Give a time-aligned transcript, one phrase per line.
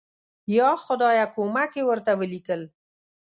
[0.57, 2.61] یا خدایه کومک یې ورته ولیکل.